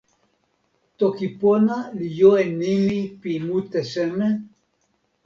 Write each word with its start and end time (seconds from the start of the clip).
toki 0.97 1.27
pona 1.39 1.77
li 1.97 2.07
jo 2.17 2.31
e 2.43 2.45
nimi 2.61 2.97
pi 3.21 3.31
mute 3.47 3.81
seme? 3.91 4.27